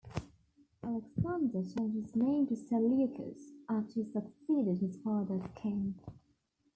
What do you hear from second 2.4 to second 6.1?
to Seleucus after he succeeded his father as King.